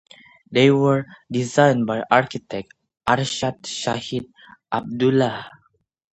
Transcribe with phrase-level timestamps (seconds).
[0.49, 2.73] They were designed by architect
[3.07, 4.31] Arshad Shahid
[4.71, 5.45] Abdulla.